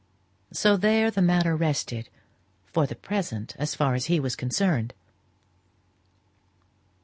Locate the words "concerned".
4.35-4.95